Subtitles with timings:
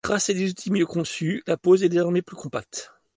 [0.03, 2.91] Grâce à des outils mieux conçus, la pose est désormais plus compacte.